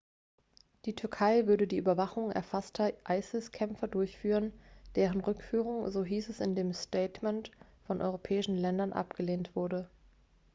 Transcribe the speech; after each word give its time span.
die 0.85 0.95
türkei 0.95 1.45
würde 1.45 1.67
die 1.67 1.77
überwachung 1.77 2.31
gefasster 2.31 2.91
isis-kämpfer 3.07 3.87
durchführen 3.87 4.51
deren 4.95 5.21
rückführung 5.21 5.91
so 5.91 6.03
hieß 6.03 6.29
es 6.29 6.39
in 6.39 6.55
dem 6.55 6.73
statement 6.73 7.51
von 7.85 8.01
europäischen 8.01 8.57
ländern 8.57 8.93
abgelehnt 8.93 9.55
wurde 9.55 9.87